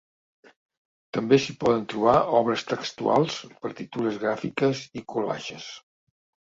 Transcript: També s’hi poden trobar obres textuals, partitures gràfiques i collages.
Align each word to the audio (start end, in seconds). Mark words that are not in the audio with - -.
També 1.17 1.39
s’hi 1.43 1.55
poden 1.65 1.85
trobar 1.93 2.15
obres 2.39 2.65
textuals, 2.73 3.39
partitures 3.67 4.21
gràfiques 4.27 4.85
i 5.03 5.09
collages. 5.15 5.71